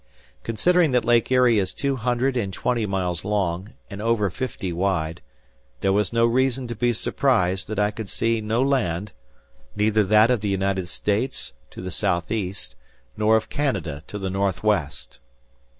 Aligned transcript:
Considering 0.41 0.89
that 0.93 1.05
Lake 1.05 1.29
Erie 1.31 1.59
is 1.59 1.75
two 1.75 1.95
hundred 1.95 2.35
and 2.35 2.51
twenty 2.51 2.87
miles 2.87 3.23
long, 3.23 3.73
and 3.87 4.01
over 4.01 4.31
fifty 4.31 4.73
wide, 4.73 5.21
there 5.81 5.93
was 5.93 6.11
no 6.11 6.25
reason 6.25 6.65
to 6.65 6.75
be 6.75 6.91
surprised 6.91 7.67
that 7.67 7.77
I 7.77 7.91
could 7.91 8.09
see 8.09 8.41
no 8.41 8.63
land, 8.63 9.11
neither 9.75 10.03
that 10.05 10.31
of 10.31 10.41
the 10.41 10.49
United 10.49 10.87
States 10.87 11.53
to 11.69 11.83
the 11.83 11.91
southeast 11.91 12.75
nor 13.15 13.37
of 13.37 13.47
Canada 13.49 14.01
to 14.07 14.17
the 14.17 14.31
northwest. 14.31 15.19